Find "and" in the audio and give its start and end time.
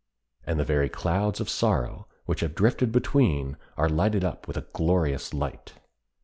0.47-0.59